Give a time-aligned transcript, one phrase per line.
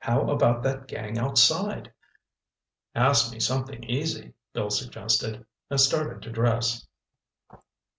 [0.00, 1.94] How about that gang outside?"
[2.94, 6.86] "Ask me something easy," Bill suggested, and started to dress.